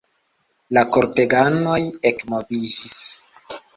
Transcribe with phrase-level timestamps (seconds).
[0.77, 1.77] La korteganoj
[2.13, 2.97] ekmoviĝis.